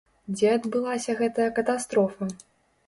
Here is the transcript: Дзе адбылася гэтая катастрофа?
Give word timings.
Дзе 0.37 0.47
адбылася 0.53 1.15
гэтая 1.21 1.47
катастрофа? 1.61 2.23